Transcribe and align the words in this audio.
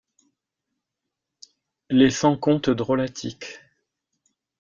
Les 1.91 2.09
Cent 2.09 2.35
Contes 2.35 2.71
drolatiques. 2.71 3.59